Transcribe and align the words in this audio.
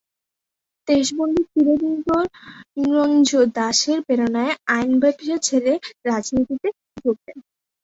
দেশবন্ধু 0.87 1.41
চিত্তরঞ্জন 1.45 2.25
দাশের 3.57 3.99
প্রেরণায় 4.05 4.53
আইন 4.67 4.91
ব্যবসা 5.01 5.37
ছেড়ে 5.47 5.73
রাজনীতিতে 6.07 6.67
যোগ 6.97 7.17
দেন। 7.25 7.37